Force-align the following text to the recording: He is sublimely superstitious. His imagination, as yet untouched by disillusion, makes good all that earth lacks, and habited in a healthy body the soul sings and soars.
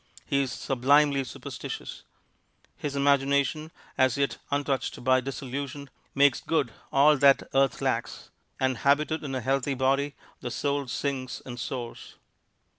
He 0.25 0.41
is 0.41 0.51
sublimely 0.51 1.23
superstitious. 1.23 2.01
His 2.75 2.95
imagination, 2.95 3.71
as 3.99 4.17
yet 4.17 4.39
untouched 4.49 5.03
by 5.03 5.21
disillusion, 5.21 5.91
makes 6.15 6.41
good 6.41 6.73
all 6.91 7.17
that 7.17 7.47
earth 7.53 7.81
lacks, 7.83 8.31
and 8.59 8.77
habited 8.79 9.23
in 9.23 9.35
a 9.35 9.41
healthy 9.41 9.75
body 9.75 10.15
the 10.39 10.49
soul 10.49 10.87
sings 10.87 11.43
and 11.45 11.59
soars. 11.59 12.15